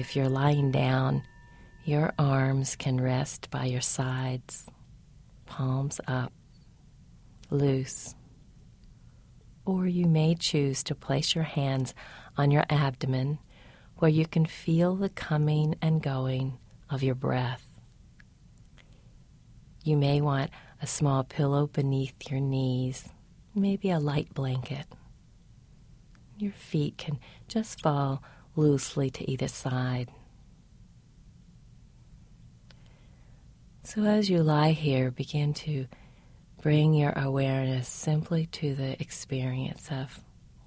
If 0.00 0.16
you're 0.16 0.30
lying 0.30 0.70
down, 0.70 1.24
your 1.84 2.14
arms 2.18 2.74
can 2.74 2.98
rest 2.98 3.50
by 3.50 3.66
your 3.66 3.82
sides, 3.82 4.66
palms 5.44 6.00
up, 6.08 6.32
loose. 7.50 8.14
Or 9.66 9.86
you 9.86 10.06
may 10.06 10.36
choose 10.36 10.82
to 10.84 10.94
place 10.94 11.34
your 11.34 11.44
hands 11.44 11.94
on 12.38 12.50
your 12.50 12.64
abdomen 12.70 13.40
where 13.96 14.10
you 14.10 14.26
can 14.26 14.46
feel 14.46 14.96
the 14.96 15.10
coming 15.10 15.74
and 15.82 16.02
going 16.02 16.56
of 16.88 17.02
your 17.02 17.14
breath. 17.14 17.78
You 19.84 19.98
may 19.98 20.22
want 20.22 20.50
a 20.80 20.86
small 20.86 21.24
pillow 21.24 21.66
beneath 21.66 22.30
your 22.30 22.40
knees, 22.40 23.10
maybe 23.54 23.90
a 23.90 23.98
light 23.98 24.32
blanket. 24.32 24.86
Your 26.38 26.52
feet 26.52 26.96
can 26.96 27.18
just 27.48 27.82
fall 27.82 28.22
loosely 28.56 29.10
to 29.10 29.30
either 29.30 29.48
side. 29.48 30.10
So 33.82 34.04
as 34.04 34.30
you 34.30 34.42
lie 34.42 34.72
here, 34.72 35.10
begin 35.10 35.54
to 35.54 35.86
bring 36.62 36.94
your 36.94 37.12
awareness 37.16 37.88
simply 37.88 38.46
to 38.46 38.74
the 38.74 39.00
experience 39.00 39.88
of 39.90 40.20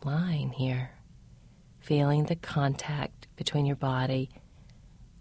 lying 0.04 0.50
here, 0.52 0.92
feeling 1.80 2.26
the 2.26 2.36
contact 2.36 3.28
between 3.36 3.66
your 3.66 3.76
body 3.76 4.30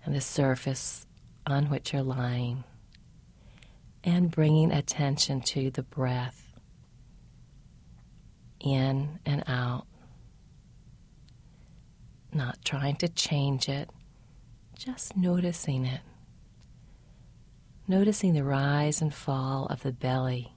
and 0.05 0.15
the 0.15 0.21
surface 0.21 1.07
on 1.47 1.69
which 1.71 1.93
you're 1.93 2.03
lying, 2.03 2.65
and 4.03 4.31
bringing 4.31 4.73
attention 4.73 5.41
to 5.41 5.71
the 5.71 5.83
breath 5.83 6.53
in 8.59 9.21
and 9.25 9.45
out 9.47 9.87
not 12.35 12.65
trying 12.65 12.97
to 12.97 13.09
change 13.09 13.69
it, 13.69 13.91
just 14.77 15.17
noticing 15.17 15.85
it. 15.85 16.01
Noticing 17.89 18.33
the 18.33 18.45
rise 18.45 19.03
and 19.03 19.13
fall 19.13 19.67
of 19.67 19.83
the 19.83 19.93
belly, 19.93 20.53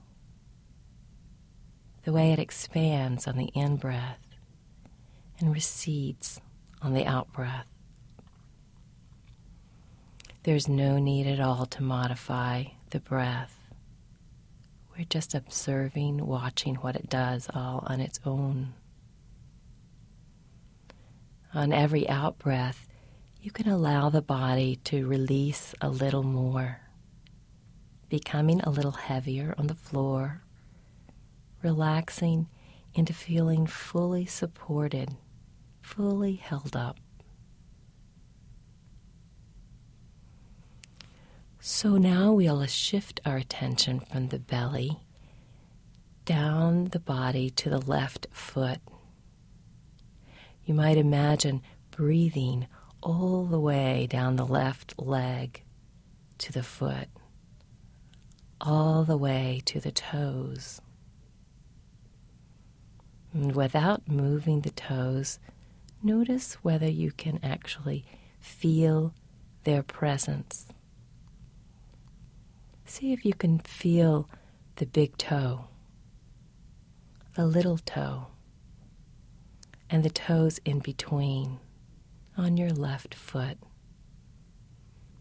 the 2.04 2.12
way 2.12 2.32
it 2.32 2.38
expands 2.38 3.26
on 3.26 3.36
the 3.36 3.50
in 3.54 3.76
breath 3.76 4.20
and 5.38 5.52
recedes 5.52 6.40
on 6.80 6.94
the 6.94 7.04
out 7.04 7.32
breath. 7.32 7.66
There's 10.44 10.68
no 10.68 10.98
need 10.98 11.26
at 11.26 11.40
all 11.40 11.66
to 11.66 11.82
modify 11.82 12.64
the 12.90 13.00
breath. 13.00 13.58
We're 14.96 15.04
just 15.04 15.34
observing, 15.34 16.24
watching 16.24 16.76
what 16.76 16.94
it 16.94 17.10
does 17.10 17.50
all 17.52 17.82
on 17.88 18.00
its 18.00 18.20
own 18.24 18.74
on 21.56 21.72
every 21.72 22.08
out 22.08 22.38
breath, 22.38 22.86
you 23.40 23.50
can 23.50 23.68
allow 23.68 24.10
the 24.10 24.22
body 24.22 24.76
to 24.84 25.06
release 25.06 25.74
a 25.80 25.88
little 25.88 26.22
more, 26.22 26.80
becoming 28.08 28.60
a 28.60 28.70
little 28.70 28.92
heavier 28.92 29.54
on 29.56 29.66
the 29.66 29.74
floor, 29.74 30.42
relaxing 31.62 32.48
into 32.94 33.12
feeling 33.12 33.66
fully 33.66 34.26
supported, 34.26 35.16
fully 35.80 36.34
held 36.34 36.76
up. 36.76 36.98
So 41.58 41.96
now 41.96 42.32
we'll 42.32 42.64
shift 42.66 43.20
our 43.24 43.36
attention 43.36 44.00
from 44.00 44.28
the 44.28 44.38
belly 44.38 45.00
down 46.24 46.84
the 46.86 47.00
body 47.00 47.50
to 47.50 47.70
the 47.70 47.80
left 47.80 48.26
foot 48.30 48.80
you 50.66 50.74
might 50.74 50.96
imagine 50.96 51.62
breathing 51.92 52.66
all 53.00 53.44
the 53.44 53.60
way 53.60 54.06
down 54.10 54.34
the 54.34 54.44
left 54.44 54.94
leg 54.98 55.62
to 56.38 56.52
the 56.52 56.62
foot, 56.62 57.08
all 58.60 59.04
the 59.04 59.16
way 59.16 59.62
to 59.64 59.80
the 59.80 59.92
toes. 59.92 60.80
And 63.32 63.54
without 63.54 64.08
moving 64.08 64.62
the 64.62 64.70
toes, 64.70 65.38
notice 66.02 66.54
whether 66.62 66.88
you 66.88 67.12
can 67.12 67.38
actually 67.44 68.04
feel 68.40 69.14
their 69.62 69.84
presence. 69.84 70.66
See 72.84 73.12
if 73.12 73.24
you 73.24 73.34
can 73.34 73.60
feel 73.60 74.28
the 74.76 74.86
big 74.86 75.16
toe, 75.16 75.66
the 77.34 77.46
little 77.46 77.78
toe, 77.78 78.28
and 79.88 80.04
the 80.04 80.10
toes 80.10 80.58
in 80.64 80.80
between 80.80 81.58
on 82.36 82.56
your 82.56 82.70
left 82.70 83.14
foot. 83.14 83.58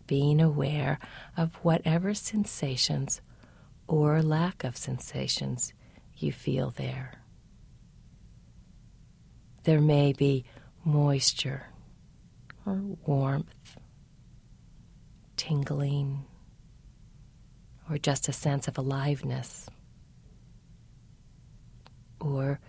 Being 0.08 0.40
aware 0.40 1.00
of 1.36 1.56
whatever 1.64 2.14
sensations 2.14 3.22
or 3.88 4.22
lack 4.22 4.64
of 4.64 4.78
sensations 4.78 5.74
you 6.18 6.31
feel 6.31 6.72
there. 6.72 7.14
There 9.64 9.81
may 9.81 10.14
be 10.14 10.46
moisture 10.84 11.68
or 12.66 12.81
warmth, 13.06 13.78
tingling, 15.38 16.25
or 17.90 17.98
just 17.98 18.28
a 18.28 18.34
sense 18.34 18.68
of 18.68 18.78
aliveness. 18.78 19.68
Or 22.20 22.59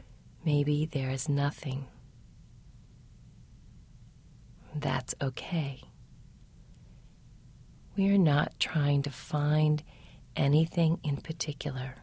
Maybe 0.47 0.87
there 0.87 1.11
is 1.11 1.29
nothing. 1.29 1.89
That's 4.73 5.12
okay. 5.21 5.81
We 7.97 8.09
are 8.11 8.19
not 8.19 8.53
trying 8.61 9.03
to 9.03 9.11
find 9.11 9.83
anything 10.37 11.01
in 11.03 11.17
particular. 11.17 11.97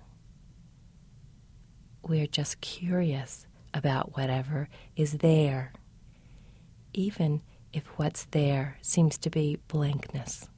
We're 2.06 2.28
just 2.28 2.60
curious 2.60 3.48
about 3.74 4.18
whatever 4.18 4.68
is 4.98 5.20
there, 5.20 5.72
even 6.94 7.44
if 7.72 7.86
what's 7.96 8.26
there 8.26 8.78
seems 8.82 9.18
to 9.20 9.30
be 9.30 9.60
blankness. 9.70 10.50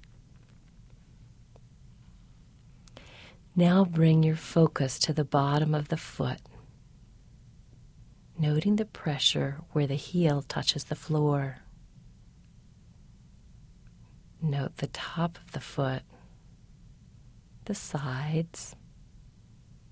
Now 3.55 3.85
bring 3.85 4.23
your 4.23 4.37
focus 4.37 4.97
to 4.99 5.13
the 5.13 5.23
bottom 5.23 5.75
of 5.75 5.89
the 5.89 5.97
foot 5.97 6.41
noting 8.37 8.75
the 8.75 8.85
pressure 8.85 9.61
where 9.71 9.87
the 9.87 9.95
heel 9.95 10.41
touches 10.41 10.85
the 10.85 10.95
floor. 10.95 11.57
Note 14.41 14.77
the 14.77 14.87
top 14.87 15.37
of 15.37 15.53
the 15.53 15.59
foot, 15.59 16.03
the 17.65 17.75
sides, 17.75 18.75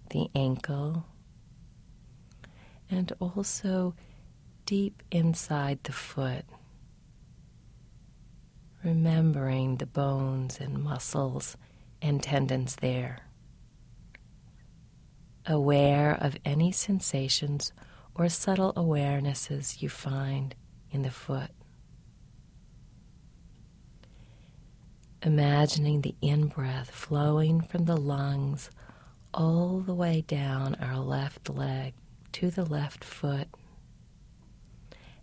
the 0.09 0.29
ankle, 0.35 1.05
and 2.89 3.11
also 3.19 3.95
deep 4.65 5.01
inside 5.11 5.79
the 5.83 5.91
foot, 5.91 6.45
remembering 8.83 9.77
the 9.77 9.85
bones 9.85 10.59
and 10.59 10.83
muscles 10.83 11.57
and 12.01 12.21
tendons 12.21 12.75
there. 12.75 13.19
Aware 15.45 16.17
of 16.21 16.37
any 16.45 16.71
sensations 16.71 17.73
or 18.15 18.29
subtle 18.29 18.73
awarenesses 18.73 19.81
you 19.81 19.89
find 19.89 20.55
in 20.91 21.01
the 21.01 21.11
foot. 21.11 21.49
Imagining 25.21 26.01
the 26.01 26.15
in 26.21 26.47
breath 26.47 26.91
flowing 26.91 27.61
from 27.61 27.85
the 27.85 27.97
lungs 27.97 28.69
all 29.33 29.79
the 29.79 29.93
way 29.93 30.21
down 30.27 30.75
our 30.75 30.97
left 30.97 31.49
leg 31.49 31.93
to 32.33 32.51
the 32.51 32.65
left 32.65 33.03
foot. 33.03 33.47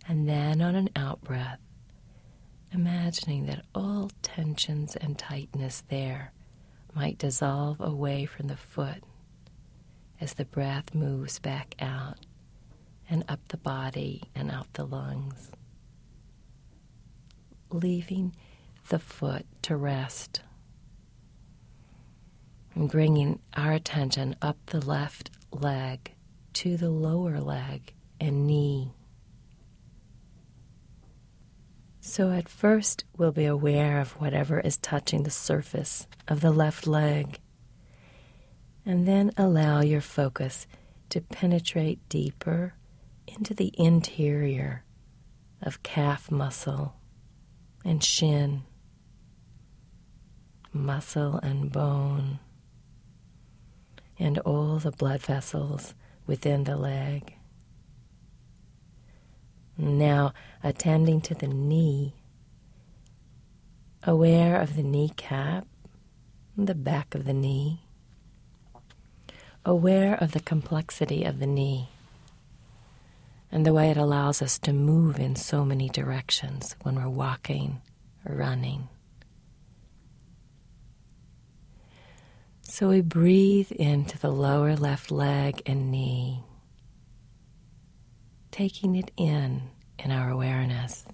And 0.07 0.27
then 0.27 0.61
on 0.61 0.75
an 0.75 0.89
out 0.95 1.23
breath, 1.23 1.59
imagining 2.73 3.45
that 3.45 3.63
all 3.75 4.09
tensions 4.21 4.95
and 4.95 5.17
tightness 5.17 5.83
there 5.87 6.33
might 6.93 7.17
dissolve 7.17 7.79
away 7.79 8.25
from 8.25 8.47
the 8.47 8.57
foot 8.57 9.03
as 10.19 10.33
the 10.33 10.45
breath 10.45 10.93
moves 10.93 11.39
back 11.39 11.75
out 11.79 12.17
and 13.11 13.25
up 13.27 13.45
the 13.49 13.57
body 13.57 14.23
and 14.33 14.49
out 14.49 14.73
the 14.73 14.85
lungs, 14.85 15.51
leaving 17.69 18.33
the 18.87 18.97
foot 18.97 19.45
to 19.61 19.75
rest. 19.75 20.41
And 22.73 22.89
bringing 22.89 23.39
our 23.53 23.73
attention 23.73 24.37
up 24.41 24.57
the 24.67 24.79
left 24.79 25.29
leg 25.51 26.13
to 26.53 26.77
the 26.77 26.89
lower 26.89 27.41
leg 27.41 27.93
and 28.17 28.47
knee. 28.47 28.93
So 31.99 32.31
at 32.31 32.47
first, 32.47 33.03
we'll 33.17 33.33
be 33.33 33.45
aware 33.45 33.99
of 33.99 34.13
whatever 34.21 34.61
is 34.61 34.77
touching 34.77 35.23
the 35.23 35.29
surface 35.29 36.07
of 36.29 36.39
the 36.39 36.51
left 36.51 36.87
leg. 36.87 37.39
And 38.85 39.05
then 39.05 39.31
allow 39.35 39.81
your 39.81 40.01
focus 40.01 40.65
to 41.09 41.19
penetrate 41.19 42.07
deeper 42.07 42.73
into 43.27 43.53
the 43.53 43.73
interior 43.77 44.83
of 45.61 45.83
calf 45.83 46.31
muscle, 46.31 46.95
and 47.85 48.03
shin, 48.03 48.63
muscle 50.73 51.39
and 51.43 51.71
bone, 51.71 52.39
and 54.17 54.39
all 54.39 54.79
the 54.79 54.91
blood 54.91 55.21
vessels 55.21 55.93
within 56.25 56.63
the 56.63 56.75
leg. 56.75 57.35
Now, 59.77 60.33
attending 60.63 61.21
to 61.21 61.35
the 61.35 61.47
knee, 61.47 62.15
aware 64.03 64.59
of 64.59 64.75
the 64.75 64.83
kneecap, 64.83 65.67
the 66.57 66.75
back 66.75 67.15
of 67.15 67.25
the 67.25 67.33
knee, 67.33 67.81
aware 69.65 70.15
of 70.15 70.31
the 70.31 70.39
complexity 70.39 71.23
of 71.23 71.39
the 71.39 71.47
knee 71.47 71.90
and 73.51 73.65
the 73.65 73.73
way 73.73 73.89
it 73.89 73.97
allows 73.97 74.41
us 74.41 74.57
to 74.59 74.73
move 74.73 75.19
in 75.19 75.35
so 75.35 75.65
many 75.65 75.89
directions 75.89 76.75
when 76.83 76.95
we're 76.95 77.09
walking 77.09 77.81
running. 78.25 78.87
So 82.61 82.87
we 82.87 83.01
breathe 83.01 83.71
into 83.71 84.17
the 84.17 84.31
lower 84.31 84.75
left 84.75 85.11
leg 85.11 85.61
and 85.65 85.91
knee, 85.91 86.43
taking 88.51 88.95
it 88.95 89.11
in 89.17 89.63
in 89.99 90.11
our 90.11 90.29
awareness. 90.29 91.05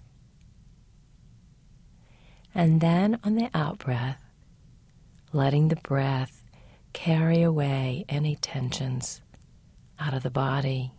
And 2.54 2.80
then 2.80 3.19
on 3.24 3.36
the 3.36 3.50
out 3.54 3.80
breath, 3.80 4.22
letting 5.33 5.68
the 5.68 5.75
breath 5.78 6.44
carry 6.94 7.42
away 7.42 8.06
any 8.07 8.36
tensions 8.36 9.22
out 10.00 10.13
of 10.13 10.24
the 10.24 10.31
body, 10.31 10.92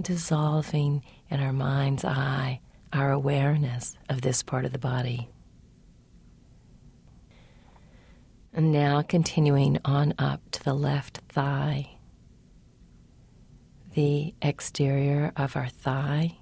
dissolving 0.00 1.02
in 1.30 1.40
our 1.40 1.52
mind's 1.52 2.04
eye 2.04 2.60
our 2.92 3.10
awareness 3.10 3.96
of 4.08 4.22
this 4.22 4.42
part 4.42 4.64
of 4.64 4.72
the 4.72 4.78
body. 4.78 5.28
And 8.52 8.70
now 8.70 9.00
continuing 9.02 9.78
on 9.84 10.12
up 10.18 10.42
to 10.52 10.62
the 10.62 10.74
left 10.74 11.18
thigh, 11.28 11.96
the 13.94 14.34
exterior 14.42 15.32
of 15.36 15.56
our 15.56 15.68
thigh, 15.68 16.38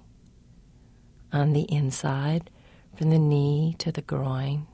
on 1.31 1.53
the 1.53 1.71
inside, 1.73 2.49
from 2.95 3.09
the 3.09 3.19
knee 3.19 3.75
to 3.79 3.91
the 3.91 4.01
groin, 4.01 4.67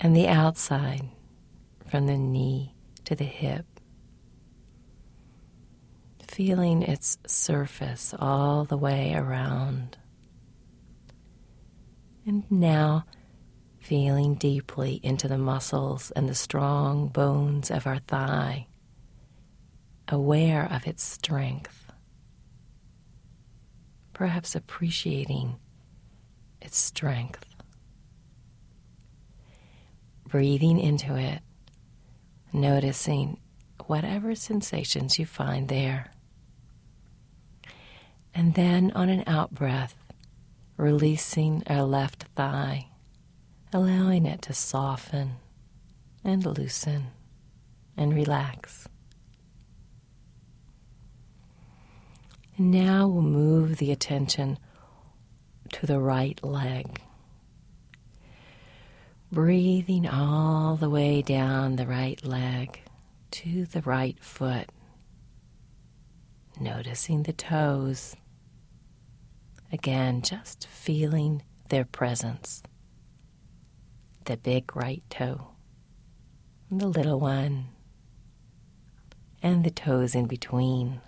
and 0.00 0.16
the 0.16 0.26
outside, 0.26 1.08
from 1.88 2.06
the 2.06 2.18
knee 2.18 2.74
to 3.04 3.14
the 3.14 3.24
hip. 3.24 3.71
Feeling 6.32 6.80
its 6.80 7.18
surface 7.26 8.14
all 8.18 8.64
the 8.64 8.78
way 8.78 9.12
around. 9.12 9.98
And 12.24 12.50
now, 12.50 13.04
feeling 13.80 14.36
deeply 14.36 14.98
into 15.02 15.28
the 15.28 15.36
muscles 15.36 16.10
and 16.12 16.26
the 16.26 16.34
strong 16.34 17.08
bones 17.08 17.70
of 17.70 17.86
our 17.86 17.98
thigh, 17.98 18.66
aware 20.08 20.66
of 20.72 20.86
its 20.86 21.02
strength, 21.02 21.92
perhaps 24.14 24.54
appreciating 24.54 25.56
its 26.62 26.78
strength. 26.78 27.44
Breathing 30.26 30.80
into 30.80 31.14
it, 31.14 31.40
noticing 32.54 33.38
whatever 33.86 34.34
sensations 34.34 35.18
you 35.18 35.26
find 35.26 35.68
there. 35.68 36.10
And 38.34 38.54
then 38.54 38.90
on 38.92 39.08
an 39.08 39.24
out 39.26 39.52
breath, 39.52 39.94
releasing 40.76 41.62
our 41.66 41.82
left 41.82 42.24
thigh 42.34 42.86
allowing 43.72 44.26
it 44.26 44.42
to 44.42 44.52
soften 44.52 45.36
and 46.22 46.44
loosen 46.44 47.06
and 47.96 48.14
relax. 48.14 48.86
And 52.56 52.70
now 52.70 53.08
we'll 53.08 53.22
move 53.22 53.78
the 53.78 53.90
attention 53.90 54.58
to 55.72 55.86
the 55.86 56.00
right 56.00 56.42
leg. 56.44 57.00
Breathing 59.30 60.06
all 60.06 60.76
the 60.76 60.90
way 60.90 61.22
down 61.22 61.76
the 61.76 61.86
right 61.86 62.22
leg 62.22 62.82
to 63.30 63.64
the 63.64 63.80
right 63.80 64.22
foot. 64.22 64.68
Noticing 66.60 67.22
the 67.22 67.32
toes. 67.32 68.14
Again, 69.72 70.20
just 70.20 70.66
feeling 70.66 71.42
their 71.70 71.86
presence 71.86 72.62
the 74.26 74.36
big 74.36 74.76
right 74.76 75.02
toe, 75.10 75.48
the 76.70 76.86
little 76.86 77.18
one, 77.18 77.68
and 79.42 79.64
the 79.64 79.70
toes 79.70 80.14
in 80.14 80.26
between. 80.26 81.00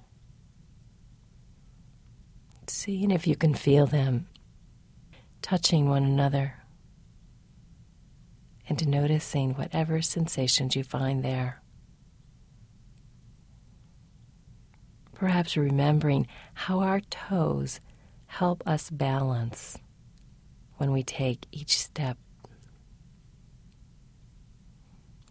Seeing 2.67 3.11
if 3.11 3.27
you 3.27 3.37
can 3.37 3.55
feel 3.55 3.87
them 3.87 4.29
touching 5.43 5.89
one 5.89 6.03
another 6.03 6.55
and 8.69 8.89
noticing 8.89 9.53
whatever 9.53 10.01
sensations 10.01 10.75
you 10.75 10.83
find 10.83 11.23
there. 11.23 11.61
Perhaps 15.15 15.57
remembering 15.57 16.27
how 16.55 16.81
our 16.81 17.01
toes 17.01 17.79
help 18.35 18.63
us 18.67 18.91
balance 18.91 19.79
when 20.77 20.91
we 20.91 21.03
take 21.03 21.47
each 21.53 21.79
step 21.79 22.19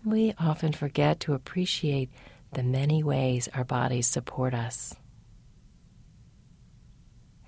we 0.05 0.33
often 0.37 0.73
forget 0.73 1.19
to 1.21 1.33
appreciate 1.33 2.09
the 2.53 2.63
many 2.63 3.03
ways 3.03 3.47
our 3.53 3.63
bodies 3.63 4.07
support 4.07 4.53
us. 4.53 4.95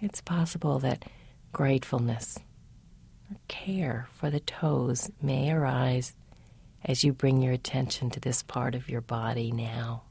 It's 0.02 0.22
possible 0.22 0.80
that 0.80 1.04
gratefulness 1.52 2.40
or 3.30 3.38
care 3.48 4.08
for 4.14 4.30
the 4.30 4.40
toes 4.40 5.12
may 5.22 5.52
arise 5.52 6.16
as 6.84 7.04
you 7.04 7.12
bring 7.12 7.42
your 7.42 7.54
attention 7.54 8.10
to 8.12 8.20
this 8.20 8.44
part 8.44 8.76
of 8.76 8.90
your 8.90 9.02
body 9.02 9.52
now. 9.52 10.04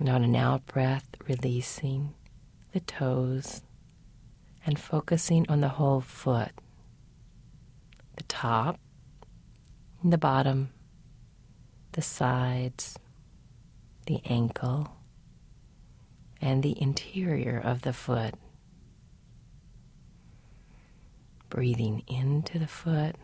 And 0.00 0.08
on 0.08 0.24
an 0.24 0.34
out 0.34 0.64
breath, 0.64 1.06
releasing 1.28 2.14
the 2.72 2.80
toes 2.80 3.60
and 4.64 4.78
focusing 4.78 5.44
on 5.50 5.60
the 5.60 5.68
whole 5.68 6.00
foot 6.00 6.52
the 8.16 8.22
top, 8.24 8.80
the 10.02 10.16
bottom, 10.16 10.70
the 11.92 12.00
sides, 12.00 12.98
the 14.06 14.20
ankle, 14.24 14.96
and 16.40 16.62
the 16.62 16.80
interior 16.80 17.60
of 17.62 17.82
the 17.82 17.92
foot. 17.92 18.34
Breathing 21.50 22.04
into 22.06 22.58
the 22.58 22.66
foot 22.66 23.16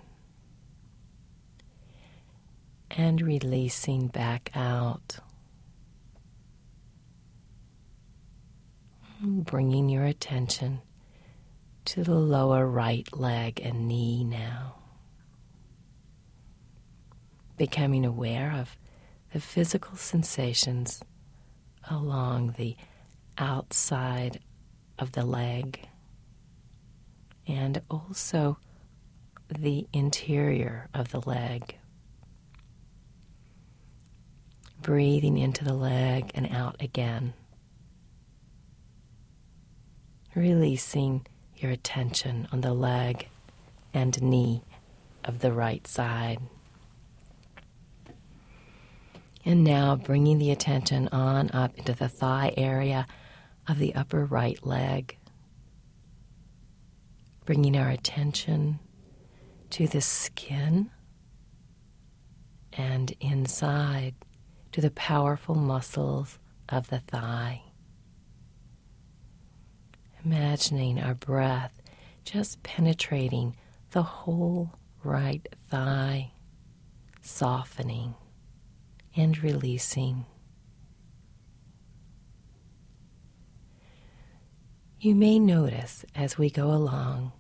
and 2.91 3.23
releasing 3.23 4.09
back 4.09 4.51
out. 4.55 5.21
Bringing 9.21 9.89
your 9.89 10.05
attention 10.05 10.83
to 11.87 12.05
the 12.05 12.15
lower 12.15 12.67
right 12.67 13.09
leg 13.17 13.61
and 13.63 13.89
knee 13.89 14.25
now 14.25 14.77
becoming 17.57 18.05
aware 18.05 18.53
of 18.53 18.77
the 19.33 19.41
physical 19.41 19.97
sensations 19.97 21.03
along 21.91 22.55
the 22.59 22.77
outside 23.39 24.41
of 24.99 25.13
the 25.13 25.25
leg 25.25 25.89
and 27.47 27.81
also 27.91 28.59
the 29.49 29.87
interior 29.93 30.89
of 30.93 31.11
the 31.11 31.21
leg. 31.21 31.77
Breathing 34.83 35.39
into 35.39 35.65
the 35.65 35.75
leg 35.75 36.31
and 36.35 36.47
out 36.53 36.77
again. 36.81 37.35
Releasing 40.37 41.27
your 41.57 41.71
attention 41.71 42.47
on 42.53 42.61
the 42.61 42.75
leg 42.75 43.29
and 43.95 44.21
knee 44.23 44.63
of 45.25 45.39
the 45.39 45.51
right 45.51 45.87
side. 45.87 46.41
And 49.47 49.65
now 49.65 49.97
bringing 49.97 50.37
the 50.37 50.51
attention 50.51 51.09
on 51.09 51.51
up 51.53 51.79
into 51.79 51.95
the 51.95 52.11
thigh 52.11 52.53
area 52.55 53.07
of 53.67 53.79
the 53.79 53.95
upper 53.95 54.27
right 54.27 54.59
leg. 54.63 55.17
Bringing 57.47 57.75
our 57.75 57.89
attention 57.89 58.79
to 59.71 59.87
the 59.87 60.03
skin 60.03 60.91
and 62.75 63.15
inside 63.21 64.15
to 64.73 64.83
the 64.83 64.91
powerful 64.91 65.55
muscles 65.55 66.39
of 66.69 66.91
the 66.91 66.99
thigh. 66.99 67.63
Imagining 70.27 71.01
our 71.01 71.15
breath 71.15 71.81
just 72.25 72.61
penetrating 72.65 73.55
the 73.93 74.03
whole 74.03 74.73
right 75.05 75.49
thigh, 75.71 76.33
softening 77.23 78.17
and 79.15 79.41
releasing. 79.41 80.27
You 84.99 85.15
may 85.15 85.39
notice 85.39 86.05
as 86.13 86.37
we 86.37 86.51
go 86.51 86.73
along 86.73 87.31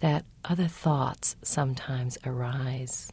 that 0.00 0.24
other 0.44 0.66
thoughts 0.66 1.36
sometimes 1.42 2.18
arise. 2.26 3.12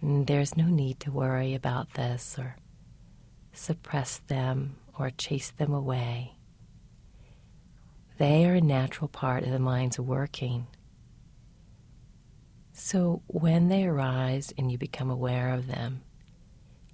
Mm, 0.00 0.28
there's 0.28 0.56
no 0.56 0.66
need 0.66 1.00
to 1.00 1.10
worry 1.10 1.54
about 1.54 1.94
this 1.94 2.36
or 2.38 2.54
suppress 3.52 4.18
them 4.28 4.76
or 4.96 5.10
chase 5.10 5.50
them 5.50 5.74
away. 5.74 6.36
They 8.22 8.46
are 8.46 8.54
a 8.54 8.60
natural 8.60 9.08
part 9.08 9.42
of 9.42 9.50
the 9.50 9.58
mind's 9.58 9.98
working. 9.98 10.68
So 12.72 13.20
when 13.26 13.66
they 13.66 13.84
arise 13.84 14.54
and 14.56 14.70
you 14.70 14.78
become 14.78 15.10
aware 15.10 15.52
of 15.52 15.66
them, 15.66 16.02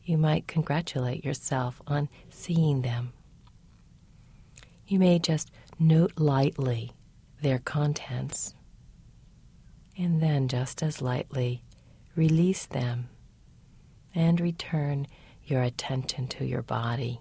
you 0.02 0.16
might 0.16 0.48
congratulate 0.48 1.26
yourself 1.26 1.82
on 1.86 2.08
seeing 2.30 2.80
them. 2.80 3.12
You 4.86 4.98
may 4.98 5.18
just 5.18 5.50
note 5.78 6.14
lightly 6.16 6.92
their 7.42 7.58
contents 7.58 8.54
and 9.98 10.22
then 10.22 10.48
just 10.48 10.82
as 10.82 11.02
lightly 11.02 11.62
release 12.16 12.64
them 12.64 13.10
and 14.14 14.40
return 14.40 15.06
your 15.44 15.60
attention 15.60 16.26
to 16.28 16.46
your 16.46 16.62
body 16.62 17.20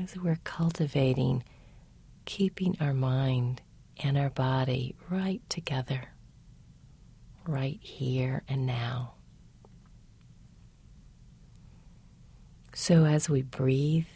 as 0.00 0.16
we're 0.16 0.38
cultivating 0.44 1.44
keeping 2.24 2.76
our 2.80 2.94
mind 2.94 3.60
and 4.02 4.16
our 4.16 4.30
body 4.30 4.94
right 5.10 5.42
together, 5.48 6.08
right 7.46 7.78
here 7.82 8.42
and 8.48 8.66
now. 8.66 9.14
So, 12.74 13.04
as 13.04 13.28
we 13.28 13.42
breathe, 13.42 14.06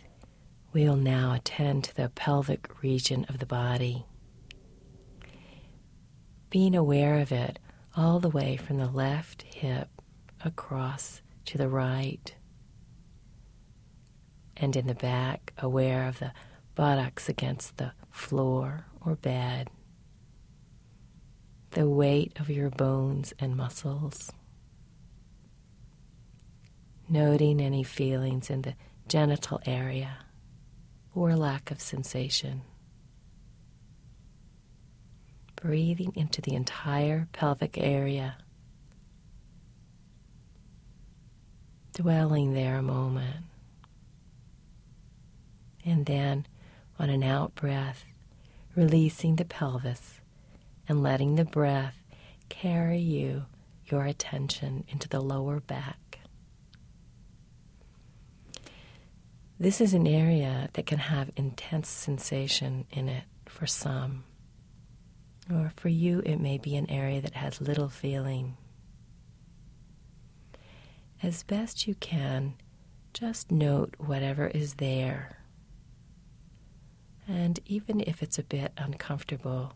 we'll 0.72 0.96
now 0.96 1.34
attend 1.34 1.84
to 1.84 1.94
the 1.94 2.08
pelvic 2.08 2.82
region 2.82 3.26
of 3.28 3.38
the 3.38 3.46
body, 3.46 4.06
being 6.48 6.74
aware 6.74 7.18
of 7.18 7.32
it 7.32 7.58
all 7.96 8.18
the 8.18 8.30
way 8.30 8.56
from 8.56 8.78
the 8.78 8.88
left 8.88 9.42
hip 9.42 9.88
across 10.44 11.20
to 11.44 11.58
the 11.58 11.68
right 11.68 12.35
and 14.56 14.74
in 14.76 14.86
the 14.86 14.94
back, 14.94 15.52
aware 15.58 16.08
of 16.08 16.18
the 16.18 16.32
buttocks 16.74 17.28
against 17.28 17.76
the 17.76 17.92
floor 18.10 18.86
or 19.04 19.14
bed, 19.16 19.68
the 21.72 21.88
weight 21.88 22.32
of 22.40 22.48
your 22.48 22.70
bones 22.70 23.34
and 23.38 23.56
muscles, 23.56 24.32
noting 27.08 27.60
any 27.60 27.82
feelings 27.82 28.50
in 28.50 28.62
the 28.62 28.74
genital 29.08 29.60
area 29.66 30.18
or 31.14 31.36
lack 31.36 31.70
of 31.70 31.80
sensation. 31.80 32.62
Breathing 35.54 36.12
into 36.14 36.42
the 36.42 36.54
entire 36.54 37.28
pelvic 37.32 37.78
area, 37.78 38.36
dwelling 41.94 42.52
there 42.52 42.76
a 42.76 42.82
moment. 42.82 43.46
And 45.86 46.04
then, 46.04 46.46
on 46.98 47.10
an 47.10 47.22
out 47.22 47.54
breath, 47.54 48.04
releasing 48.74 49.36
the 49.36 49.44
pelvis 49.44 50.20
and 50.88 51.00
letting 51.00 51.36
the 51.36 51.44
breath 51.44 51.94
carry 52.48 52.98
you, 52.98 53.46
your 53.86 54.04
attention, 54.04 54.84
into 54.88 55.08
the 55.08 55.20
lower 55.20 55.60
back. 55.60 56.18
This 59.60 59.80
is 59.80 59.94
an 59.94 60.08
area 60.08 60.68
that 60.72 60.86
can 60.86 60.98
have 60.98 61.30
intense 61.36 61.88
sensation 61.88 62.84
in 62.90 63.08
it 63.08 63.24
for 63.46 63.66
some. 63.66 64.24
Or 65.48 65.72
for 65.76 65.88
you, 65.88 66.20
it 66.26 66.38
may 66.38 66.58
be 66.58 66.74
an 66.74 66.90
area 66.90 67.20
that 67.20 67.34
has 67.34 67.60
little 67.60 67.88
feeling. 67.88 68.56
As 71.22 71.44
best 71.44 71.86
you 71.86 71.94
can, 71.94 72.54
just 73.14 73.52
note 73.52 73.94
whatever 73.98 74.48
is 74.48 74.74
there 74.74 75.45
and 77.28 77.58
even 77.66 78.00
if 78.00 78.22
it's 78.22 78.38
a 78.38 78.44
bit 78.44 78.72
uncomfortable, 78.76 79.72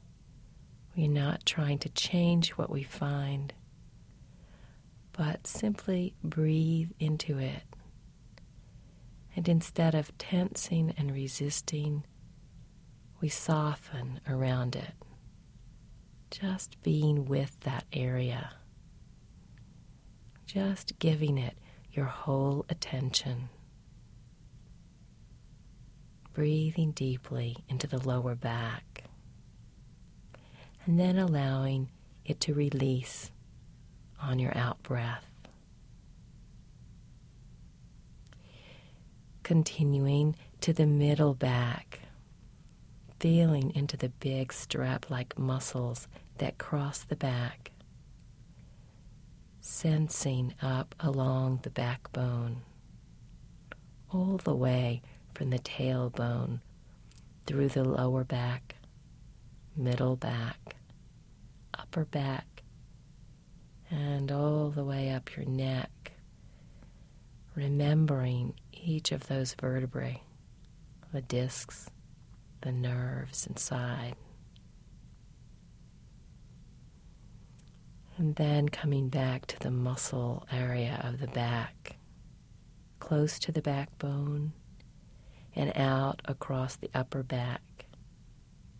we're 0.96 1.08
not 1.08 1.46
trying 1.46 1.78
to 1.78 1.88
change 1.88 2.50
what 2.50 2.70
we 2.70 2.82
find, 2.82 3.52
but 5.12 5.46
simply 5.46 6.14
breathe 6.22 6.90
into 6.98 7.38
it. 7.38 7.62
And 9.34 9.48
instead 9.48 9.94
of 9.94 10.16
tensing 10.18 10.92
and 10.96 11.12
resisting, 11.12 12.04
we 13.20 13.28
soften 13.28 14.20
around 14.28 14.76
it, 14.76 14.94
just 16.30 16.80
being 16.82 17.26
with 17.26 17.58
that 17.60 17.84
area, 17.92 18.52
just 20.46 20.98
giving 20.98 21.38
it 21.38 21.56
your 21.92 22.06
whole 22.06 22.64
attention 22.68 23.48
breathing 26.32 26.92
deeply 26.92 27.56
into 27.68 27.86
the 27.86 27.98
lower 28.06 28.34
back, 28.34 29.04
and 30.86 30.98
then 30.98 31.18
allowing 31.18 31.88
it 32.24 32.40
to 32.40 32.54
release 32.54 33.30
on 34.22 34.38
your 34.38 34.56
out 34.56 34.82
breath. 34.82 35.24
Continuing 39.42 40.36
to 40.60 40.72
the 40.72 40.86
middle 40.86 41.34
back, 41.34 42.00
feeling 43.18 43.72
into 43.74 43.96
the 43.96 44.08
big 44.08 44.52
strap 44.52 45.10
like 45.10 45.38
muscles 45.38 46.06
that 46.38 46.58
cross 46.58 47.02
the 47.02 47.16
back, 47.16 47.72
sensing 49.60 50.54
up 50.62 50.94
along 51.00 51.60
the 51.62 51.70
backbone, 51.70 52.62
all 54.12 54.38
the 54.38 54.54
way 54.54 55.02
from 55.40 55.48
the 55.48 55.58
tailbone 55.60 56.60
through 57.46 57.68
the 57.70 57.82
lower 57.82 58.24
back, 58.24 58.76
middle 59.74 60.14
back, 60.14 60.76
upper 61.72 62.04
back, 62.04 62.62
and 63.90 64.30
all 64.30 64.68
the 64.68 64.84
way 64.84 65.08
up 65.08 65.34
your 65.34 65.46
neck, 65.46 66.12
remembering 67.54 68.52
each 68.74 69.12
of 69.12 69.28
those 69.28 69.54
vertebrae, 69.54 70.20
the 71.10 71.22
discs, 71.22 71.88
the 72.60 72.70
nerves 72.70 73.46
inside. 73.46 74.16
And 78.18 78.36
then 78.36 78.68
coming 78.68 79.08
back 79.08 79.46
to 79.46 79.58
the 79.58 79.70
muscle 79.70 80.46
area 80.52 81.00
of 81.02 81.18
the 81.18 81.28
back, 81.28 81.96
close 82.98 83.38
to 83.38 83.50
the 83.50 83.62
backbone, 83.62 84.52
and 85.54 85.72
out 85.76 86.22
across 86.24 86.76
the 86.76 86.90
upper 86.94 87.22
back 87.22 87.86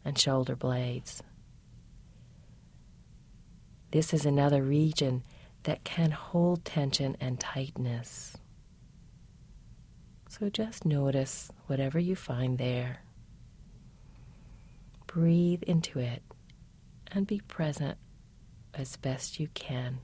and 0.05 0.19
shoulder 0.19 0.57
blades. 0.57 1.23
This 3.91 4.15
is 4.15 4.25
another 4.25 4.63
region 4.63 5.25
that 5.65 5.85
can 5.85 6.13
hold 6.13 6.65
tension 6.65 7.17
and 7.21 7.41
tightness. 7.41 8.37
So 10.29 10.49
just 10.49 10.85
notice 10.85 11.51
whatever 11.67 11.99
you 11.99 12.15
find 12.15 12.57
there. 12.57 13.03
Breathe 15.07 15.65
into 15.65 15.99
it 15.99 16.23
and 17.11 17.27
be 17.27 17.41
present 17.41 17.99
as 18.73 18.97
best 18.97 19.41
you 19.41 19.49
can 19.55 19.99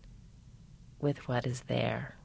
with 1.01 1.29
what 1.29 1.47
is 1.47 1.61
there. 1.69 2.16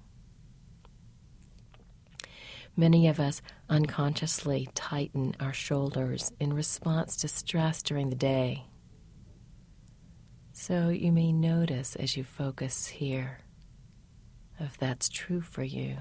Many 2.75 3.07
of 3.07 3.19
us 3.19 3.41
unconsciously 3.69 4.69
tighten 4.73 5.35
our 5.39 5.53
shoulders 5.53 6.31
in 6.39 6.53
response 6.53 7.17
to 7.17 7.27
stress 7.27 7.83
during 7.83 8.09
the 8.09 8.15
day. 8.15 8.65
So 10.53 10.89
you 10.89 11.11
may 11.11 11.31
notice 11.31 11.95
as 11.95 12.15
you 12.15 12.23
focus 12.23 12.87
here 12.87 13.39
if 14.59 14.77
that's 14.77 15.09
true 15.09 15.41
for 15.41 15.63
you. 15.63 15.97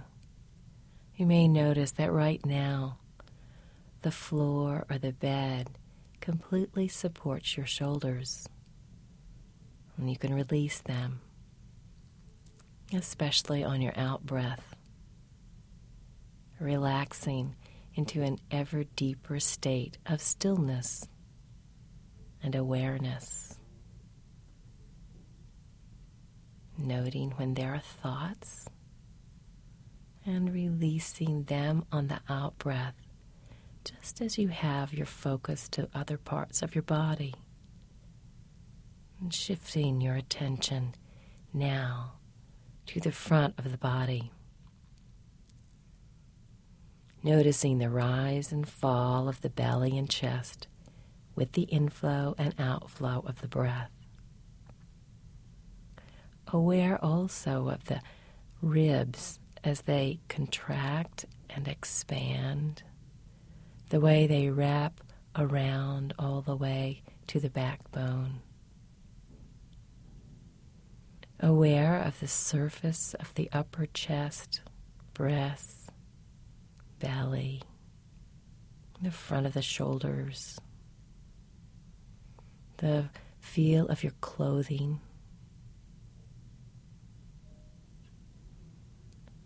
You 1.16 1.26
may 1.26 1.48
notice 1.48 1.92
that 1.92 2.12
right 2.12 2.44
now 2.44 2.98
the 4.02 4.10
floor 4.10 4.86
or 4.88 4.98
the 4.98 5.12
bed 5.12 5.70
completely 6.20 6.88
supports 6.88 7.56
your 7.56 7.66
shoulders. 7.66 8.48
And 9.96 10.10
you 10.10 10.16
can 10.16 10.32
release 10.32 10.78
them, 10.78 11.20
especially 12.92 13.64
on 13.64 13.82
your 13.82 13.98
out 13.98 14.24
breath 14.24 14.69
relaxing 16.60 17.56
into 17.94 18.22
an 18.22 18.38
ever 18.50 18.84
deeper 18.84 19.40
state 19.40 19.98
of 20.06 20.20
stillness 20.20 21.08
and 22.42 22.54
awareness. 22.54 23.58
Noting 26.78 27.32
when 27.32 27.54
there 27.54 27.74
are 27.74 27.80
thoughts 27.80 28.66
and 30.24 30.52
releasing 30.52 31.44
them 31.44 31.84
on 31.90 32.08
the 32.08 32.20
out 32.28 32.58
breath, 32.58 32.94
just 33.84 34.20
as 34.20 34.38
you 34.38 34.48
have 34.48 34.94
your 34.94 35.06
focus 35.06 35.68
to 35.70 35.88
other 35.94 36.16
parts 36.16 36.62
of 36.62 36.74
your 36.74 36.82
body. 36.82 37.34
And 39.20 39.34
shifting 39.34 40.00
your 40.00 40.14
attention 40.14 40.94
now 41.52 42.14
to 42.86 43.00
the 43.00 43.12
front 43.12 43.58
of 43.58 43.70
the 43.70 43.78
body. 43.78 44.30
Noticing 47.22 47.78
the 47.78 47.90
rise 47.90 48.50
and 48.50 48.66
fall 48.66 49.28
of 49.28 49.42
the 49.42 49.50
belly 49.50 49.98
and 49.98 50.08
chest 50.08 50.68
with 51.34 51.52
the 51.52 51.62
inflow 51.62 52.34
and 52.38 52.54
outflow 52.58 53.22
of 53.26 53.40
the 53.40 53.48
breath. 53.48 53.90
Aware 56.48 57.02
also 57.04 57.68
of 57.68 57.84
the 57.84 58.00
ribs 58.62 59.38
as 59.62 59.82
they 59.82 60.20
contract 60.28 61.26
and 61.50 61.68
expand, 61.68 62.82
the 63.90 64.00
way 64.00 64.26
they 64.26 64.48
wrap 64.50 65.00
around 65.36 66.14
all 66.18 66.40
the 66.40 66.56
way 66.56 67.02
to 67.26 67.38
the 67.38 67.50
backbone. 67.50 68.40
Aware 71.38 72.02
of 72.02 72.20
the 72.20 72.28
surface 72.28 73.14
of 73.14 73.32
the 73.34 73.48
upper 73.52 73.86
chest, 73.86 74.60
breasts, 75.14 75.79
belly, 77.00 77.62
the 79.02 79.10
front 79.10 79.46
of 79.46 79.54
the 79.54 79.62
shoulders, 79.62 80.60
the 82.76 83.06
feel 83.40 83.88
of 83.88 84.04
your 84.04 84.12
clothing. 84.20 85.00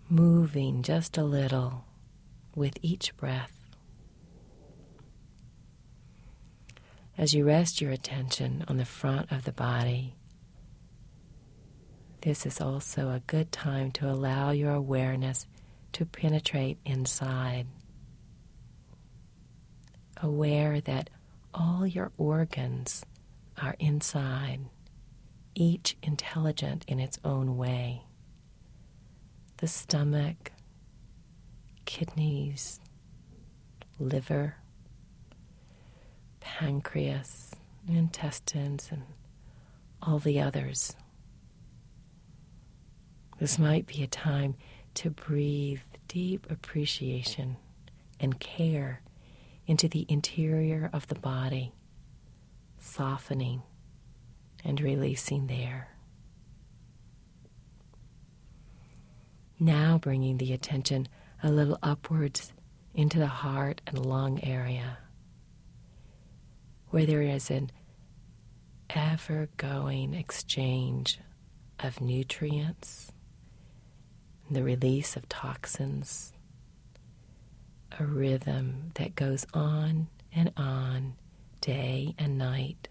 Moving 0.08 0.82
just 0.82 1.16
a 1.16 1.24
little 1.24 1.84
with 2.54 2.76
each 2.82 3.16
breath. 3.16 3.52
As 7.16 7.32
you 7.32 7.44
rest 7.44 7.80
your 7.80 7.92
attention 7.92 8.64
on 8.68 8.76
the 8.76 8.84
front 8.84 9.30
of 9.32 9.44
the 9.44 9.52
body, 9.52 10.14
this 12.22 12.44
is 12.44 12.60
also 12.60 13.10
a 13.10 13.22
good 13.26 13.52
time 13.52 13.92
to 13.92 14.10
allow 14.10 14.50
your 14.50 14.72
awareness 14.72 15.46
to 15.94 16.04
penetrate 16.04 16.78
inside. 16.84 17.66
Aware 20.20 20.80
that 20.82 21.10
all 21.52 21.86
your 21.86 22.12
organs 22.16 23.04
are 23.60 23.76
inside, 23.78 24.60
each 25.54 25.96
intelligent 26.02 26.84
in 26.88 26.98
its 26.98 27.18
own 27.24 27.56
way. 27.56 28.02
The 29.58 29.68
stomach, 29.68 30.52
kidneys, 31.84 32.80
liver, 33.98 34.56
pancreas, 36.40 37.54
intestines, 37.88 38.88
and 38.90 39.04
all 40.02 40.18
the 40.18 40.40
others. 40.40 40.96
This 43.38 43.58
might 43.58 43.86
be 43.86 44.02
a 44.02 44.08
time 44.08 44.56
to 44.94 45.10
breathe 45.10 45.80
deep 46.08 46.46
appreciation 46.50 47.56
and 48.20 48.38
care 48.38 49.02
into 49.66 49.88
the 49.88 50.06
interior 50.08 50.90
of 50.92 51.08
the 51.08 51.14
body, 51.14 51.72
softening 52.78 53.62
and 54.64 54.80
releasing 54.80 55.46
there. 55.46 55.88
Now 59.58 59.98
bringing 59.98 60.38
the 60.38 60.52
attention 60.52 61.08
a 61.42 61.50
little 61.50 61.78
upwards 61.82 62.52
into 62.94 63.18
the 63.18 63.26
heart 63.26 63.80
and 63.86 64.04
lung 64.04 64.42
area, 64.42 64.98
where 66.90 67.06
there 67.06 67.22
is 67.22 67.50
an 67.50 67.70
ever 68.90 69.48
going 69.56 70.14
exchange 70.14 71.18
of 71.80 72.00
nutrients 72.00 73.10
the 74.54 74.62
release 74.62 75.16
of 75.16 75.28
toxins, 75.28 76.32
a 77.98 78.04
rhythm 78.04 78.90
that 78.94 79.14
goes 79.14 79.46
on 79.52 80.08
and 80.34 80.52
on 80.56 81.14
day 81.60 82.14
and 82.18 82.38
night. 82.38 82.88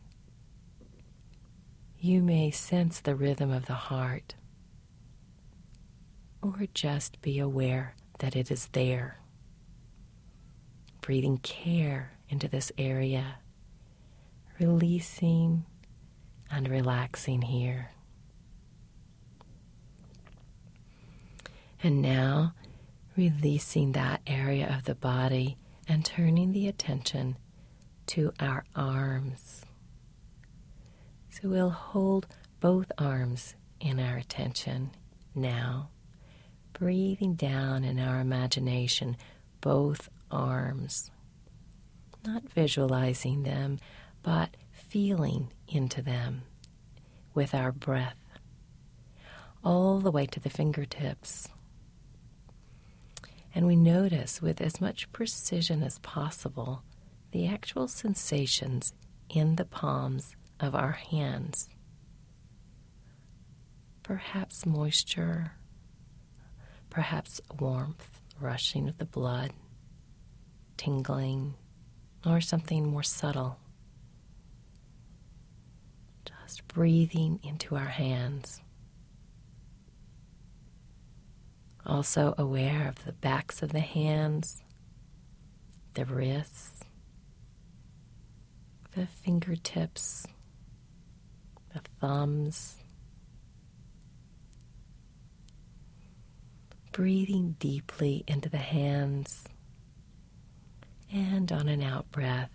You 1.99 2.21
may 2.21 2.51
sense 2.51 2.99
the 2.99 3.15
rhythm 3.15 3.51
of 3.51 3.65
the 3.65 3.73
heart 3.73 4.35
or 6.41 6.67
just 6.73 7.21
be 7.21 7.39
aware 7.39 7.95
that 8.19 8.35
it 8.35 8.51
is 8.51 8.67
there. 8.73 9.19
Breathing 11.01 11.37
care 11.37 12.13
into 12.29 12.47
this 12.47 12.71
area, 12.77 13.37
releasing 14.59 15.65
and 16.51 16.67
relaxing 16.69 17.41
here. 17.41 17.92
And 21.85 22.01
now 22.01 22.53
releasing 23.17 23.91
that 23.91 24.21
area 24.25 24.73
of 24.73 24.85
the 24.85 24.95
body 24.95 25.57
and 25.85 26.05
turning 26.05 26.53
the 26.53 26.69
attention 26.69 27.37
to 28.07 28.31
our 28.39 28.63
arms. 28.73 29.65
So 31.29 31.49
we'll 31.49 31.71
hold 31.71 32.27
both 32.61 32.89
arms 32.97 33.55
in 33.81 33.99
our 33.99 34.15
attention 34.15 34.91
now, 35.35 35.89
breathing 36.71 37.33
down 37.33 37.83
in 37.83 37.99
our 37.99 38.21
imagination 38.21 39.17
both 39.59 40.09
arms, 40.31 41.11
not 42.25 42.49
visualizing 42.49 43.43
them, 43.43 43.79
but 44.21 44.55
feeling 44.71 45.51
into 45.67 46.01
them 46.01 46.43
with 47.33 47.53
our 47.53 47.73
breath, 47.73 48.15
all 49.63 49.99
the 49.99 50.11
way 50.11 50.25
to 50.27 50.39
the 50.39 50.49
fingertips 50.49 51.49
and 53.55 53.67
we 53.67 53.75
notice 53.75 54.41
with 54.41 54.59
as 54.61 54.81
much 54.81 55.11
precision 55.11 55.83
as 55.83 55.99
possible 55.99 56.83
the 57.31 57.47
actual 57.47 57.87
sensations 57.87 58.93
in 59.29 59.55
the 59.55 59.65
palms 59.65 60.35
of 60.59 60.75
our 60.75 60.91
hands. 60.91 61.69
Perhaps 64.03 64.65
moisture, 64.65 65.53
perhaps 66.89 67.41
warmth, 67.59 68.21
rushing 68.39 68.87
of 68.87 68.97
the 68.97 69.05
blood, 69.05 69.51
tingling, 70.77 71.55
or 72.25 72.41
something 72.41 72.87
more 72.87 73.03
subtle. 73.03 73.57
Just 76.25 76.67
breathing 76.67 77.39
into 77.43 77.75
our 77.75 77.85
hands. 77.85 78.61
Also 81.85 82.33
aware 82.37 82.87
of 82.87 83.03
the 83.05 83.11
backs 83.11 83.61
of 83.61 83.73
the 83.73 83.79
hands, 83.79 84.61
the 85.95 86.05
wrists, 86.05 86.79
the 88.95 89.05
fingertips, 89.05 90.25
the 91.73 91.81
thumbs. 91.99 92.77
Breathing 96.91 97.55
deeply 97.59 98.23
into 98.27 98.49
the 98.49 98.57
hands 98.57 99.45
and 101.11 101.51
on 101.51 101.67
an 101.67 101.81
out 101.81 102.09
breath, 102.11 102.51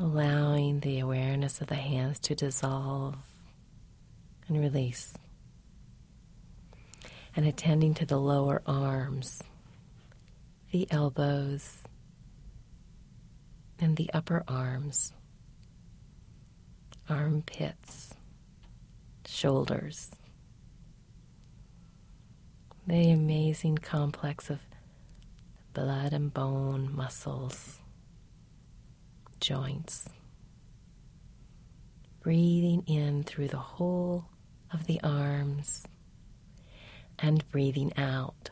allowing 0.00 0.80
the 0.80 1.00
awareness 1.00 1.60
of 1.60 1.66
the 1.66 1.74
hands 1.74 2.18
to 2.20 2.34
dissolve 2.34 3.16
and 4.48 4.58
release 4.58 5.14
and 7.36 7.46
attending 7.46 7.94
to 7.94 8.06
the 8.06 8.16
lower 8.16 8.62
arms, 8.66 9.42
the 10.70 10.86
elbows, 10.90 11.78
and 13.80 13.96
the 13.96 14.10
upper 14.14 14.44
arms, 14.46 15.12
armpits, 17.08 18.14
shoulders. 19.26 20.10
The 22.86 23.10
amazing 23.10 23.78
complex 23.78 24.50
of 24.50 24.60
blood 25.72 26.12
and 26.12 26.32
bone, 26.32 26.94
muscles, 26.94 27.78
joints. 29.40 30.04
Breathing 32.20 32.84
in 32.86 33.24
through 33.24 33.48
the 33.48 33.56
whole 33.56 34.26
of 34.72 34.86
the 34.86 35.00
arms 35.02 35.84
and 37.24 37.50
breathing 37.50 37.90
out. 37.96 38.50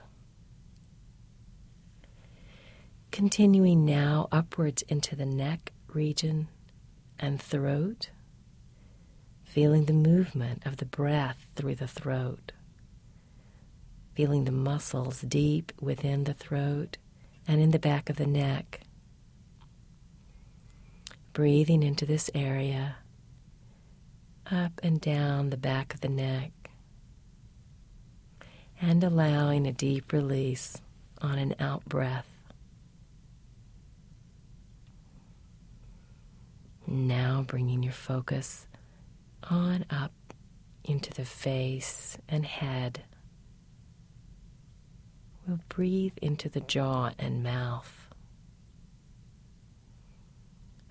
Continuing 3.10 3.84
now 3.84 4.28
upwards 4.32 4.80
into 4.88 5.14
the 5.14 5.26
neck 5.26 5.72
region 5.88 6.48
and 7.18 7.38
throat, 7.38 8.08
feeling 9.44 9.84
the 9.84 9.92
movement 9.92 10.64
of 10.64 10.78
the 10.78 10.86
breath 10.86 11.46
through 11.54 11.74
the 11.74 11.86
throat, 11.86 12.52
feeling 14.14 14.44
the 14.44 14.50
muscles 14.50 15.20
deep 15.20 15.70
within 15.78 16.24
the 16.24 16.32
throat 16.32 16.96
and 17.46 17.60
in 17.60 17.72
the 17.72 17.78
back 17.78 18.08
of 18.08 18.16
the 18.16 18.26
neck. 18.26 18.80
Breathing 21.34 21.82
into 21.82 22.06
this 22.06 22.30
area, 22.34 22.96
up 24.50 24.80
and 24.82 24.98
down 24.98 25.50
the 25.50 25.58
back 25.58 25.92
of 25.92 26.00
the 26.00 26.08
neck, 26.08 26.61
and 28.82 29.04
allowing 29.04 29.64
a 29.64 29.72
deep 29.72 30.12
release 30.12 30.76
on 31.20 31.38
an 31.38 31.54
out 31.60 31.84
breath. 31.84 32.26
Now 36.84 37.44
bringing 37.46 37.84
your 37.84 37.92
focus 37.92 38.66
on 39.48 39.84
up 39.88 40.12
into 40.84 41.12
the 41.14 41.24
face 41.24 42.18
and 42.28 42.44
head. 42.44 43.04
We'll 45.46 45.60
breathe 45.68 46.18
into 46.20 46.48
the 46.48 46.60
jaw 46.60 47.12
and 47.20 47.44
mouth, 47.44 48.08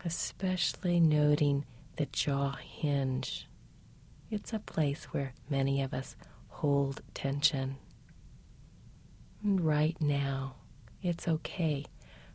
especially 0.05 1.01
noting 1.01 1.65
the 1.97 2.05
jaw 2.05 2.55
hinge. 2.55 3.47
It's 4.29 4.53
a 4.53 4.59
place 4.59 5.05
where 5.11 5.33
many 5.49 5.81
of 5.81 5.93
us 5.93 6.15
hold 6.61 7.01
tension. 7.15 7.75
And 9.43 9.59
right 9.59 9.99
now, 9.99 10.57
it's 11.01 11.27
okay 11.27 11.85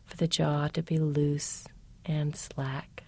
for 0.03 0.17
the 0.17 0.27
jaw 0.27 0.67
to 0.67 0.83
be 0.83 0.99
loose 0.99 1.65
and 2.03 2.35
slack. 2.35 3.03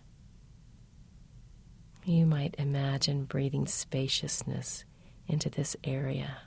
You 2.05 2.25
might 2.25 2.55
imagine 2.57 3.25
breathing 3.25 3.67
spaciousness 3.67 4.85
into 5.27 5.49
this 5.49 5.75
area 5.83 6.37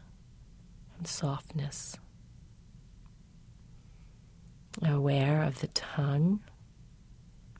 and 0.96 1.06
softness. 1.06 1.98
Aware 4.82 5.42
of 5.42 5.60
the 5.60 5.68
tongue, 5.68 6.40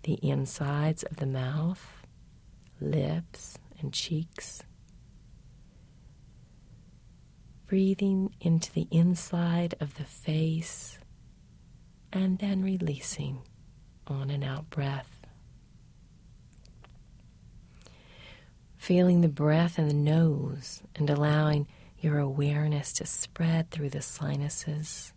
the 0.04 0.18
insides 0.22 1.02
of 1.02 1.16
the 1.16 1.26
mouth, 1.26 2.06
lips, 2.80 3.58
and 3.80 3.92
cheeks. 3.92 4.62
Breathing 7.72 8.34
into 8.38 8.70
the 8.70 8.86
inside 8.90 9.76
of 9.80 9.94
the 9.94 10.04
face 10.04 10.98
and 12.12 12.38
then 12.38 12.60
releasing 12.60 13.40
on 14.06 14.28
an 14.28 14.42
out 14.42 14.68
breath. 14.68 15.08
feeling 18.76 19.22
the 19.22 19.28
breath 19.28 19.78
in 19.78 19.88
the 19.88 19.94
nose 19.94 20.82
and 20.96 21.08
allowing 21.08 21.66
your 21.98 22.18
awareness 22.18 22.92
to 22.92 23.06
spread 23.06 23.70
through 23.70 23.88
the 23.88 24.02
sinuses 24.02 25.14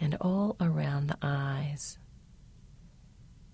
and 0.00 0.16
all 0.22 0.56
around 0.58 1.08
the 1.08 1.18
eyes. 1.20 1.98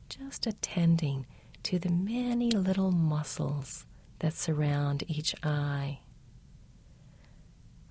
Just 0.09 0.46
attending 0.46 1.26
to 1.64 1.80
the 1.80 1.90
many 1.90 2.52
little 2.52 2.92
muscles 2.92 3.87
that 4.20 4.35
surround 4.35 5.02
each 5.09 5.35
eye. 5.42 5.98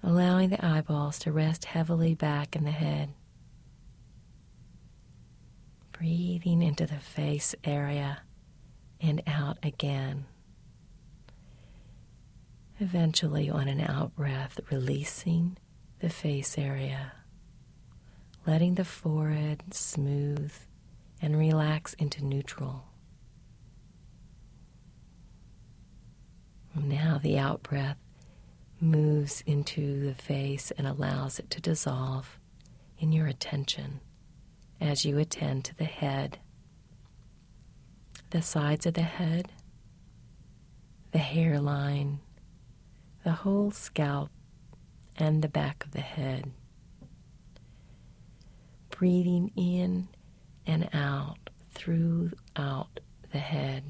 Allowing 0.08 0.50
the 0.52 0.64
eyeballs 0.64 1.18
to 1.20 1.32
rest 1.32 1.66
heavily 1.66 2.14
back 2.14 2.56
in 2.56 2.64
the 2.64 2.70
head. 2.70 3.10
Breathing 5.94 6.62
into 6.62 6.86
the 6.86 7.00
face 7.00 7.56
area 7.64 8.20
and 9.02 9.24
out 9.26 9.58
again. 9.64 10.28
Eventually, 12.80 13.50
on 13.50 13.68
an 13.68 13.82
out 13.82 14.16
breath, 14.16 14.60
releasing 14.70 15.58
the 16.02 16.10
face 16.10 16.56
area, 16.56 17.14
letting 18.46 18.76
the 18.76 18.86
forehead 18.86 19.64
smooth 19.74 20.54
and 21.20 21.36
relax 21.36 21.96
into 21.96 22.24
neutral. 22.24 22.84
Now, 26.76 27.18
the 27.18 27.40
out 27.40 27.64
breath 27.64 27.98
moves 28.80 29.42
into 29.46 30.06
the 30.06 30.16
face 30.16 30.72
and 30.78 30.86
allows 30.88 31.40
it 31.40 31.50
to 31.52 31.62
dissolve 31.62 32.40
in 33.00 33.12
your 33.12 33.28
attention 33.28 34.00
as 34.80 35.06
you 35.06 35.18
attend 35.18 35.66
to 35.66 35.76
the 35.76 35.86
head, 35.86 36.40
the 38.32 38.42
sides 38.42 38.86
of 38.86 38.94
the 38.94 39.02
head, 39.02 39.52
the 41.12 41.18
hairline 41.20 42.20
the 43.26 43.32
whole 43.32 43.72
scalp 43.72 44.30
and 45.18 45.42
the 45.42 45.50
back 45.50 45.84
of 45.84 45.92
the 45.92 46.02
head. 46.02 46.52
Breathing 48.92 49.52
in 49.56 50.08
and 50.68 50.88
out 50.94 51.50
throughout 51.72 53.00
the 53.32 53.40
head. 53.40 53.84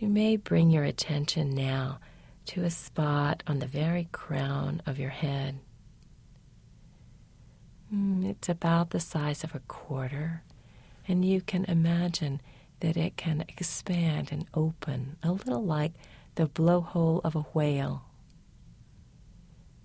You 0.00 0.08
may 0.08 0.36
bring 0.36 0.70
your 0.70 0.84
attention 0.84 1.54
now 1.54 2.00
to 2.46 2.62
a 2.62 2.70
spot 2.70 3.42
on 3.46 3.58
the 3.58 3.66
very 3.66 4.08
crown 4.12 4.80
of 4.86 4.98
your 4.98 5.10
head. 5.10 5.58
Hmm, 7.90 8.24
it's 8.24 8.48
about 8.48 8.90
the 8.90 8.98
size 8.98 9.44
of 9.44 9.54
a 9.54 9.58
quarter, 9.58 10.42
and 11.06 11.22
you 11.22 11.42
can 11.42 11.66
imagine 11.66 12.40
that 12.80 12.96
it 12.96 13.18
can 13.18 13.42
expand 13.42 14.32
and 14.32 14.46
open, 14.54 15.18
a 15.22 15.32
little 15.32 15.62
like 15.62 15.92
the 16.36 16.46
blowhole 16.46 17.20
of 17.22 17.36
a 17.36 17.44
whale. 17.52 18.06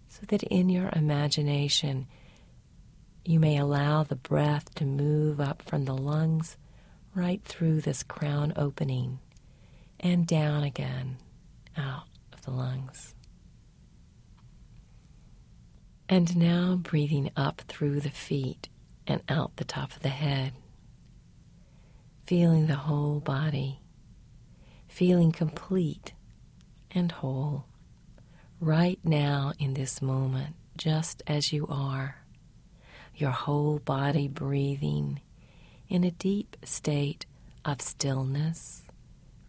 So 0.08 0.22
that 0.30 0.44
in 0.44 0.70
your 0.70 0.92
imagination, 0.96 2.08
you 3.26 3.42
may 3.42 3.58
allow 3.58 4.04
the 4.04 4.16
breath 4.16 4.74
to 4.76 4.86
move 4.86 5.42
up 5.42 5.62
from 5.62 5.84
the 5.84 5.98
lungs 5.98 6.56
right 7.14 7.44
through 7.44 7.82
this 7.82 8.02
crown 8.02 8.54
opening 8.56 9.20
and 10.00 10.28
down 10.28 10.64
again 10.64 11.18
out 11.78 12.08
of 12.34 12.42
the 12.44 12.52
lungs. 12.52 13.16
And 16.08 16.38
now 16.38 16.76
breathing 16.76 17.32
up 17.36 17.62
through 17.68 18.00
the 18.02 18.12
feet 18.12 18.70
and 19.08 19.22
out 19.28 19.56
the 19.58 19.66
top 19.66 19.96
of 19.96 20.02
the 20.02 20.10
head. 20.10 20.54
Feeling 22.26 22.68
the 22.68 22.76
whole 22.76 23.20
body, 23.20 23.82
feeling 24.88 25.32
complete 25.32 26.14
and 26.92 27.12
whole. 27.12 27.66
Right 28.60 29.00
now 29.04 29.54
in 29.60 29.74
this 29.74 30.02
moment, 30.02 30.56
just 30.78 31.22
as 31.28 31.52
you 31.52 31.68
are, 31.68 32.18
your 33.16 33.32
whole 33.32 33.80
body 33.80 34.28
breathing 34.28 35.22
in 35.88 36.04
a 36.04 36.12
deep 36.12 36.56
state 36.64 37.26
of 37.64 37.82
stillness, 37.82 38.85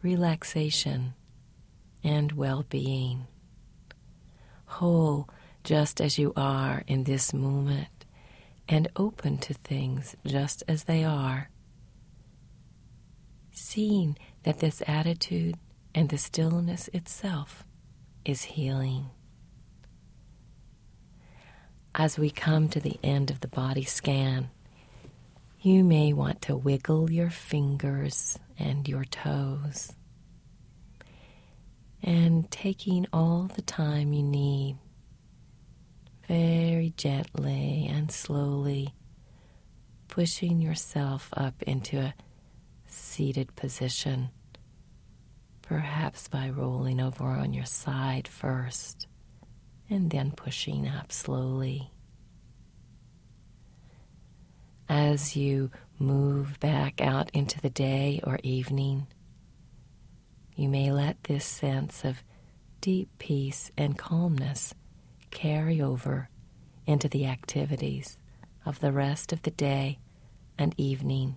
relaxation, 0.07 1.15
and 2.05 2.33
well 2.33 2.65
being. 2.69 3.27
Whole 4.67 5.29
just 5.65 6.01
as 6.01 6.19
you 6.19 6.33
are 6.37 6.85
in 6.87 7.05
this 7.05 7.35
moment, 7.35 8.05
and 8.69 8.89
open 8.97 9.39
to 9.39 9.55
things 9.55 10.15
just 10.25 10.63
as 10.69 10.85
they 10.85 11.03
are 11.03 11.51
seeing 13.57 14.17
that 14.43 14.61
this 14.61 14.83
attitude 14.87 15.57
and 15.95 16.11
the 16.11 16.19
stillness 16.19 16.89
itself 16.93 17.65
is 18.25 18.43
healing. 18.43 19.07
As 21.95 22.19
we 22.19 22.31
come 22.31 22.69
to 22.69 22.81
the 22.81 22.99
end 23.03 23.31
of 23.31 23.41
the 23.41 23.49
body 23.49 23.85
scan, 23.85 24.51
you 25.63 25.83
may 25.83 26.13
want 26.13 26.43
to 26.43 26.55
wiggle 26.55 27.11
your 27.11 27.31
fingers 27.31 28.39
and 28.59 28.87
your 28.87 29.05
toes. 29.05 29.96
And 32.07 32.49
taking 32.53 33.07
all 33.13 33.51
the 33.53 33.63
time 33.63 34.13
you 34.13 34.23
need, 34.23 34.79
very 36.29 36.95
gently 36.97 37.89
and 37.91 38.13
slowly 38.13 38.95
pushing 40.07 40.61
yourself 40.61 41.29
up 41.37 41.63
into 41.65 41.99
a 41.99 42.15
seated 42.87 43.57
position, 43.57 44.31
perhaps 45.63 46.29
by 46.29 46.49
rolling 46.49 47.01
over 47.01 47.25
on 47.25 47.53
your 47.53 47.67
side 47.67 48.29
first 48.29 49.09
and 49.91 50.11
then 50.11 50.31
pushing 50.31 50.87
up 50.89 51.11
slowly. 51.11 51.91
As 54.89 55.35
you 55.35 55.73
move 55.99 56.61
back 56.61 57.01
out 57.01 57.31
into 57.35 57.61
the 57.61 57.71
day 57.71 58.21
or 58.23 58.39
evening, 58.45 59.09
you 60.57 60.69
may 60.71 60.91
let 60.91 61.23
this 61.25 61.45
sense 61.45 62.05
of 62.05 62.25
deep 62.81 63.11
peace 63.19 63.71
and 63.77 63.99
calmness 63.99 64.75
carry 65.31 65.83
over 65.83 66.31
into 66.87 67.09
the 67.09 67.27
activities 67.27 68.17
of 68.65 68.81
the 68.81 68.91
rest 68.91 69.33
of 69.33 69.43
the 69.43 69.51
day 69.51 69.99
and 70.59 70.75
evening. 70.79 71.37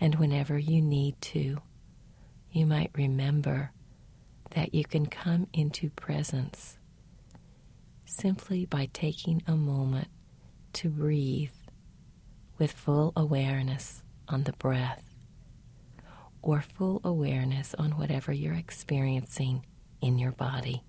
And 0.00 0.14
whenever 0.14 0.58
you 0.58 0.80
need 0.80 1.20
to, 1.20 1.58
you 2.50 2.66
might 2.66 2.90
remember 2.94 3.72
that 4.52 4.74
you 4.74 4.84
can 4.84 5.06
come 5.06 5.46
into 5.52 5.90
presence 5.90 6.78
simply 8.06 8.64
by 8.64 8.88
taking 8.92 9.42
a 9.46 9.54
moment 9.56 10.08
to 10.72 10.88
breathe 10.88 11.50
with 12.56 12.72
full 12.72 13.12
awareness 13.16 14.02
on 14.28 14.44
the 14.44 14.52
breath 14.54 15.05
or 16.42 16.62
full 16.62 17.00
awareness 17.04 17.74
on 17.74 17.92
whatever 17.92 18.32
you're 18.32 18.54
experiencing 18.54 19.64
in 20.00 20.18
your 20.18 20.32
body. 20.32 20.82